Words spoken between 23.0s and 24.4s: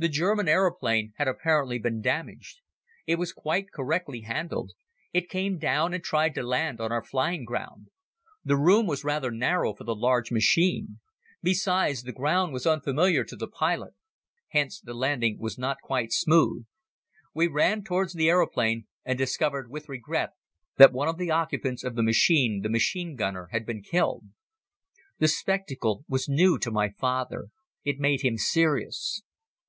gunner, had been killed.